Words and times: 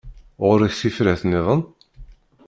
Ɣur-k 0.45 0.73
tifrat-nniḍen? 0.77 1.61